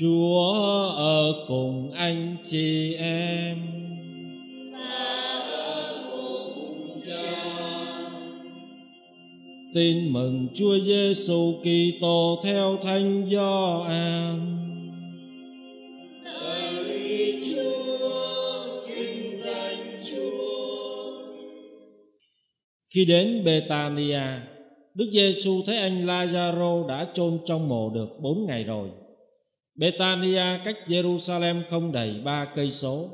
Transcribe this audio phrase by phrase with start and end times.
[0.00, 0.52] Chúa
[0.96, 3.56] ở cùng anh chị em.
[9.74, 14.58] Tin mừng Chúa Giêsu Kitô theo Thánh Gioan.
[22.94, 24.22] Khi đến Betania,
[24.94, 28.88] Đức Giêsu thấy anh Lazaro đã chôn trong mồ được bốn ngày rồi.
[29.78, 33.08] Betania cách Jerusalem không đầy ba cây số.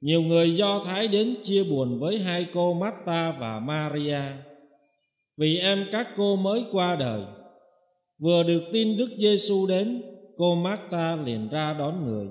[0.00, 4.20] Nhiều người Do Thái đến chia buồn với hai cô Marta và Maria
[5.38, 7.22] vì em các cô mới qua đời.
[8.18, 10.02] Vừa được tin Đức Giêsu đến,
[10.36, 12.26] cô Marta liền ra đón người.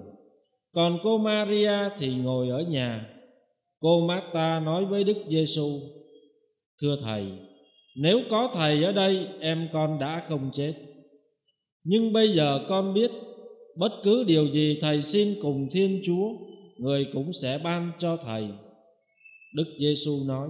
[0.73, 3.05] Còn cô Maria thì ngồi ở nhà.
[3.79, 5.79] Cô Marta nói với Đức Giêsu:
[6.81, 7.25] Thưa thầy,
[7.95, 10.73] nếu có thầy ở đây em con đã không chết.
[11.83, 13.11] Nhưng bây giờ con biết
[13.77, 16.29] bất cứ điều gì thầy xin cùng Thiên Chúa,
[16.77, 18.47] người cũng sẽ ban cho thầy.
[19.53, 20.49] Đức Giêsu nói: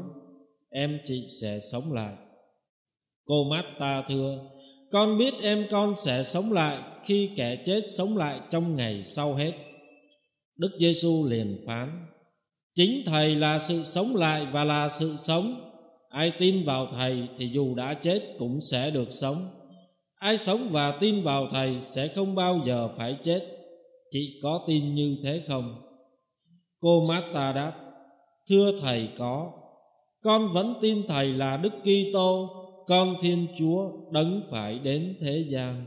[0.70, 2.14] Em chị sẽ sống lại.
[3.26, 4.40] Cô Marta thưa,
[4.92, 9.34] con biết em con sẽ sống lại khi kẻ chết sống lại trong ngày sau
[9.34, 9.52] hết.
[10.58, 12.06] Đức Giêsu liền phán:
[12.76, 15.64] Chính Thầy là sự sống lại và là sự sống.
[16.10, 19.48] Ai tin vào Thầy thì dù đã chết cũng sẽ được sống.
[20.20, 23.42] Ai sống và tin vào Thầy sẽ không bao giờ phải chết.
[24.12, 25.76] Chị có tin như thế không?
[26.80, 27.74] Cô Marta đáp:
[28.50, 29.52] Thưa Thầy có.
[30.22, 32.50] Con vẫn tin Thầy là Đức Kitô,
[32.88, 35.86] con Thiên Chúa đấng phải đến thế gian.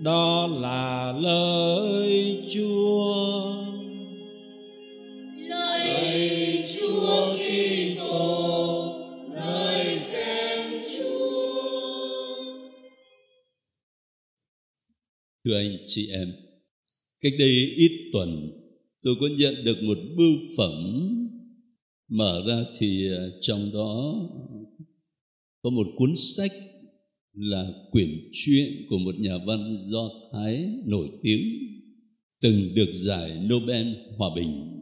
[0.00, 3.77] Đó là lời Chúa.
[15.48, 16.28] Thưa anh chị em,
[17.20, 18.50] cách đây ít tuần
[19.02, 20.72] tôi có nhận được một bưu phẩm
[22.08, 24.14] mở ra thì à, trong đó
[25.62, 26.52] có một cuốn sách
[27.32, 31.42] là quyển truyện của một nhà văn do thái nổi tiếng
[32.40, 34.80] từng được giải nobel hòa bình.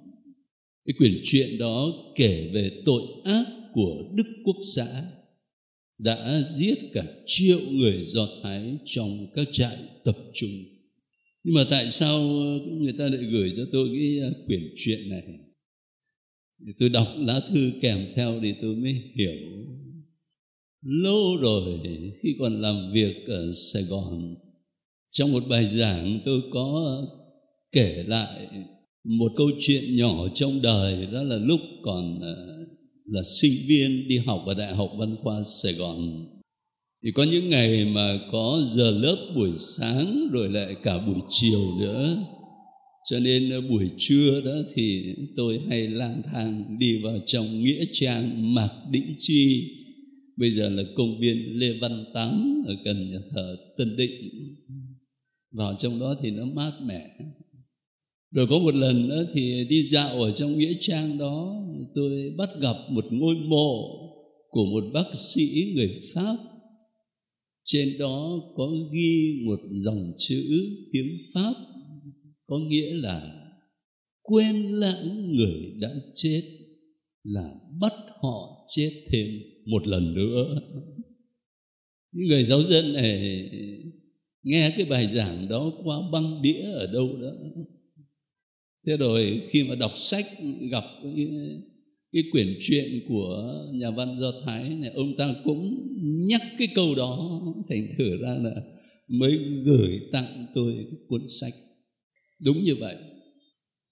[0.84, 5.03] Cái quyển truyện đó kể về tội ác của đức quốc xã
[5.98, 10.50] đã giết cả triệu người do thái trong các trại tập trung.
[11.44, 12.20] Nhưng mà tại sao
[12.80, 15.22] người ta lại gửi cho tôi cái à, quyển truyện này?
[16.78, 19.36] Tôi đọc lá thư kèm theo thì tôi mới hiểu.
[20.82, 21.80] Lâu rồi
[22.22, 24.34] khi còn làm việc ở sài gòn,
[25.10, 27.00] trong một bài giảng tôi có
[27.72, 28.48] kể lại
[29.04, 31.06] một câu chuyện nhỏ trong đời.
[31.12, 32.34] Đó là lúc còn à,
[33.06, 36.27] là sinh viên đi học ở đại học văn khoa sài gòn.
[37.05, 41.78] Thì có những ngày mà có giờ lớp buổi sáng rồi lại cả buổi chiều
[41.81, 42.27] nữa.
[43.11, 47.84] Cho nên ờ, buổi trưa đó thì tôi hay lang thang đi vào trong nghĩa
[47.93, 49.73] trang mạc đĩnh chi.
[50.37, 54.11] Bây giờ là công viên lê văn tám ở gần nhà thờ tân định.
[55.53, 57.11] Vào trong đó thì nó mát mẻ
[58.36, 62.48] rồi có một lần đó thì đi dạo ở trong nghĩa trang đó, tôi bắt
[62.60, 63.82] gặp một ngôi mộ
[64.48, 66.36] của một bác sĩ người pháp.
[67.64, 70.42] Trên đó có ghi một dòng chữ
[70.92, 71.54] tiếng pháp,
[72.46, 73.34] có nghĩa là
[74.22, 76.42] quên lãng người đã chết
[77.25, 77.92] là bắt
[78.22, 79.26] họ chết thêm
[79.66, 80.60] một lần nữa.
[82.12, 83.48] Những người giáo dân này
[84.42, 87.32] nghe cái bài giảng đó qua băng đĩa ở đâu đó
[88.86, 90.26] thế rồi khi mà đọc sách
[90.70, 91.28] gặp cái,
[92.12, 95.88] cái quyển truyện của nhà văn do thái này ông ta cũng
[96.28, 98.55] nhắc cái câu đó thành thử ra là
[99.08, 100.75] mới gửi tặng tôi
[101.08, 101.52] cuốn sách.
[102.44, 102.96] Đúng như vậy.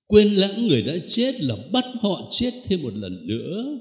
[0.06, 3.78] Quên lãng người đã chết là bắt họ chết thêm một lần nữa.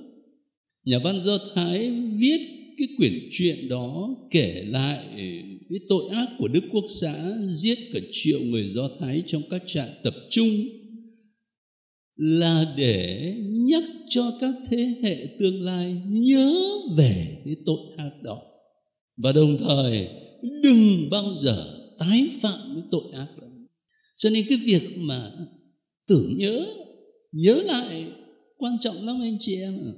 [0.86, 2.40] Nhà văn Do Thái viết
[2.78, 5.06] cái quyển truyện đó kể lại
[5.70, 9.64] cái tội ác của Đức Quốc xã giết cả triệu người Do Thái trong các
[9.66, 10.50] trại tập trung
[12.16, 16.54] là để nhắc cho các thế hệ tương lai nhớ
[16.98, 18.42] về cái tội ác đó.
[19.18, 20.08] Và đồng thời,
[20.64, 23.48] đừng bao giờ tái phạm cái tội ác đó.
[24.16, 25.32] Cho nên cái việc mà
[26.08, 26.66] tưởng nhớ
[27.32, 28.06] nhớ lại
[28.58, 29.94] quan trọng lắm anh chị em ạ.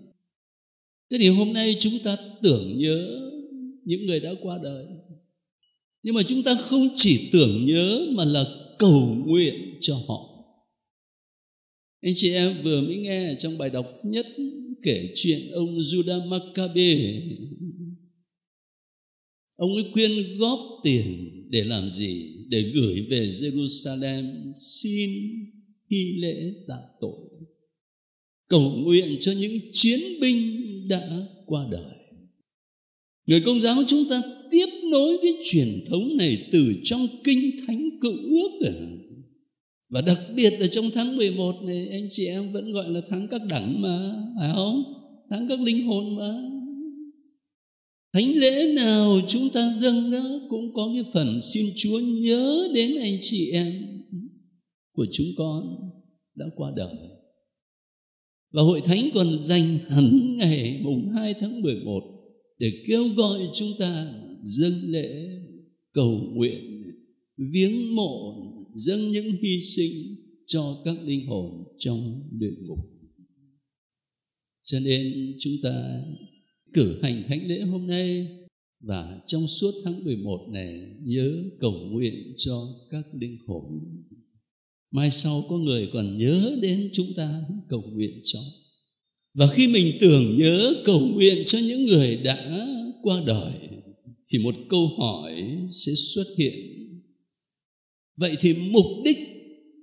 [1.12, 3.22] Thế thì hôm nay chúng ta tưởng nhớ
[3.86, 4.86] những người đã qua đời.
[6.04, 8.46] Nhưng mà chúng ta không chỉ tưởng nhớ mà là
[8.80, 10.35] cầu nguyện cho họ
[12.02, 14.28] anh chị em vừa mới nghe trong bài đọc nhất
[14.82, 17.22] kể chuyện ông Judah Maccabe
[19.56, 22.36] ông ấy quyên góp tiền để làm gì?
[22.50, 25.10] Để gửi về Jerusalem xin
[25.92, 27.20] hy lễ tạ tội.
[28.48, 30.58] Cầu nguyện cho những chiến binh
[30.88, 31.92] đã qua đời.
[33.26, 34.22] Người công giáo chúng ta
[34.52, 38.74] tiếp nối cái truyền thống này từ trong kinh thánh cựu ước à
[39.96, 43.28] và đặc biệt là trong tháng 11 này, anh chị em vẫn gọi là tháng
[43.32, 44.84] các đẳng mà, phải không?
[45.30, 46.42] Tháng các linh hồn mà.
[48.14, 52.92] Thánh lễ nào chúng ta dâng đó cũng có cái phần xin chúa nhớ đến
[53.02, 53.74] anh chị em
[54.92, 55.64] của chúng con
[56.36, 56.96] đã qua đời.
[58.52, 62.02] Và hội thánh còn dành hẳn ngày mùng 2 tháng 11
[62.60, 64.14] để kêu gọi chúng ta
[64.44, 65.30] dâng lễ,
[65.94, 66.84] cầu nguyện,
[67.54, 68.45] viếng mộ
[68.76, 69.92] dâng những hy sinh
[70.48, 72.80] cho các linh hồn trong địa ngục.
[74.64, 76.02] Cho nên chúng ta
[76.74, 78.28] cử hành thánh lễ hôm nay
[78.80, 83.64] và trong suốt tháng 11 này nhớ cầu nguyện cho các linh hồn.
[84.92, 88.40] Mai sau có người còn nhớ đến chúng ta, cầu nguyện cho.
[89.34, 92.68] Và khi mình tưởng nhớ cầu nguyện cho những người đã
[93.02, 93.54] qua đời,
[94.28, 95.34] thì một câu hỏi
[95.72, 96.75] sẽ xuất hiện
[98.20, 99.18] vậy thì mục đích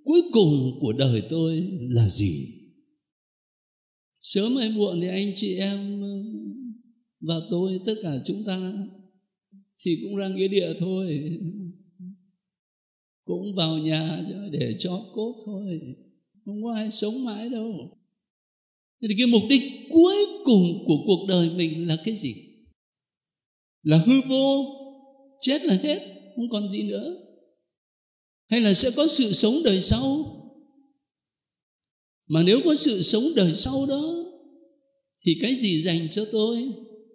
[0.04, 2.62] cuối cùng của đời tôi là gì?
[4.20, 6.22] Sớm hay muộn thì anh chị em ờ,
[7.20, 8.72] và tôi, tất cả chúng ta
[9.84, 11.30] thì cũng ra nghĩa địa thôi.
[13.24, 15.80] Cũng vào nhà để cho cốt thôi.
[16.44, 17.72] Không có ai sống mãi đâu.
[19.02, 20.14] Thế thì cái mục đích cuối
[20.44, 22.34] cùng của cuộc đời mình là cái gì?
[23.82, 24.64] Là hư vô,
[25.40, 25.98] chết là hết,
[26.36, 27.16] không còn gì nữa
[28.52, 30.26] hay là sẽ có sự sống đời sau?
[32.26, 34.24] Mà nếu có sự sống đời sau đó,
[35.26, 36.68] thì cái gì dành cho tôi?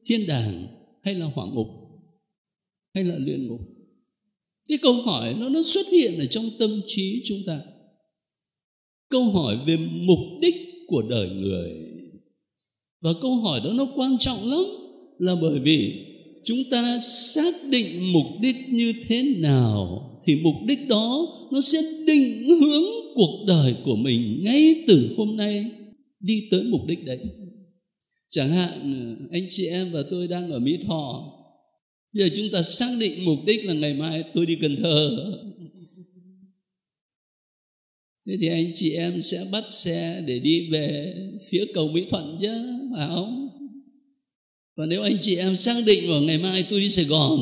[0.05, 0.67] Thiên đàng
[1.03, 1.67] hay là hỏa ngục?
[2.93, 3.59] Hay là luyện ngục?
[4.67, 7.61] Cái câu hỏi nó nó xuất hiện ở trong tâm trí chúng ta.
[9.09, 10.55] Câu hỏi về mục đích
[10.87, 11.71] của đời người.
[13.01, 14.63] Và câu hỏi đó nó quan trọng lắm
[15.17, 16.06] là bởi vì
[16.47, 21.81] chúng ta xác định mục đích như thế nào thì mục đích đó nó sẽ
[22.07, 22.83] định hướng
[23.15, 25.65] cuộc đời của mình ngay từ hôm nay.
[26.19, 27.19] Đi tới mục đích đấy.
[28.29, 31.33] Chẳng hạn ờ, anh chị em và tôi đang ở mỹ thọ.
[32.13, 35.33] Bây giờ chúng ta xác định mục đích là ngày mai tôi đi cần thơ.
[38.27, 41.15] Thế thì anh chị em sẽ bắt xe để đi về
[41.49, 42.53] phía cầu mỹ thuận chứ,
[42.95, 43.46] phải không?
[44.77, 47.39] Và nếu anh chị em xác định vào ngày mai tôi đi sài gòn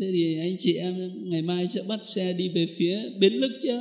[0.00, 3.52] thế thì anh chị em ngày mai sẽ bắt xe đi về phía bến lức
[3.62, 3.78] chứ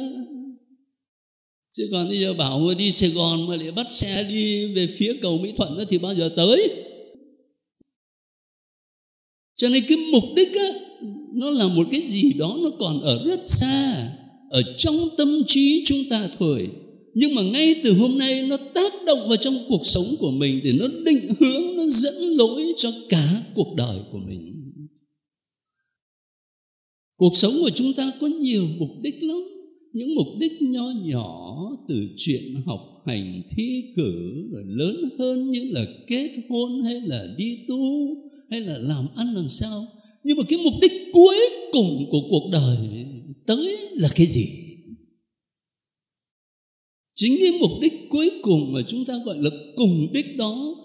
[1.72, 4.88] chứ còn bây giờ bảo mà đi sài gòn mà lại bắt xe đi về
[4.88, 6.70] phía cầu mỹ thuận đó thì bao giờ tới?
[9.56, 10.70] Cho nên cái mục đích á,
[11.34, 14.12] nó là một cái gì đó nó còn ở rất xa
[14.50, 16.70] ở trong tâm trí chúng ta thôi.
[17.14, 20.60] Nhưng mà ngay từ hôm nay nó tác động vào trong cuộc sống của mình
[20.64, 21.69] để nó định hướng
[22.40, 24.72] lỗi cho cả cuộc đời của mình.
[27.18, 29.38] Cuộc sống của chúng ta có nhiều mục đích lắm.
[29.94, 31.56] Những mục đích nho nhỏ
[31.88, 37.36] từ chuyện học hành, thi cử, rồi lớn hơn như là kết hôn, hay là
[37.38, 38.16] đi tu,
[38.52, 39.88] hay là làm ăn làm sao.
[40.24, 41.38] Nhưng mà cái mục đích cuối
[41.72, 42.78] cùng của cuộc đời
[43.46, 44.46] tới là cái gì?
[47.16, 50.79] Chính cái mục đích cuối cùng mà chúng ta gọi là cùng đích đó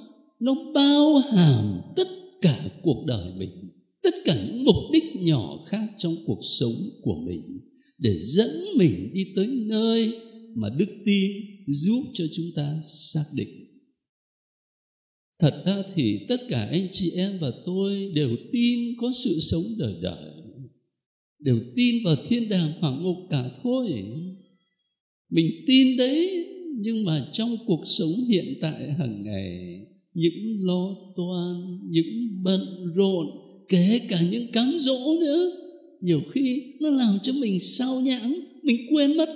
[0.44, 2.08] nó bao hàm tất
[2.40, 3.70] cả cuộc đời mình,
[4.02, 7.60] tất cả những mục đích nhỏ khác trong cuộc sống của mình,
[7.98, 10.12] để dẫn mình đi tới nơi
[10.54, 11.30] mà đức tin
[11.66, 13.48] giúp cho chúng ta xác định.
[15.38, 19.64] Thật ra thì tất cả anh chị em và tôi đều tin có sự sống
[19.78, 20.32] đời đời,
[21.38, 24.04] đều tin vào thiên đàng hoàng ngục cả thôi.
[25.30, 26.46] Mình tin đấy,
[26.78, 29.80] nhưng mà trong cuộc sống hiện tại hàng ngày
[30.14, 32.60] những lo toan, những bận
[32.94, 33.26] rộn,
[33.68, 35.50] kể cả những cám dỗ nữa,
[36.00, 39.28] nhiều khi nó làm cho mình sao nhãng, mình quên mất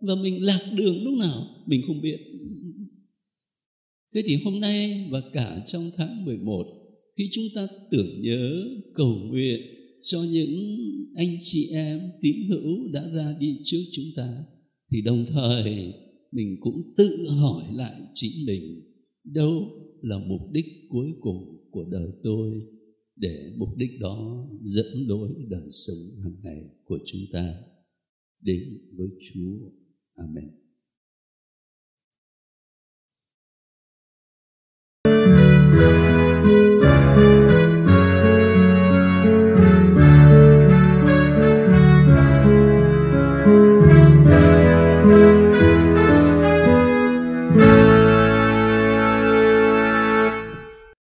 [0.00, 2.18] và mình lạc đường lúc nào mình không biết.
[4.14, 6.64] Thế thì hôm nay và cả trong tháng 11
[7.18, 9.60] khi chúng ta tưởng nhớ cầu nguyện
[10.00, 10.78] cho những
[11.14, 14.44] anh chị em tín hữu đã ra đi trước chúng ta,
[14.92, 15.92] thì đồng thời
[16.32, 18.80] mình cũng tự hỏi lại chính mình,
[19.24, 19.68] đâu
[20.02, 22.50] là mục đích cuối cùng của đời tôi,
[23.16, 27.54] để mục đích đó dẫn lối đời sống hàng ngày của chúng ta
[28.40, 28.62] đến
[28.96, 29.70] với Chúa.
[30.14, 30.67] Amen.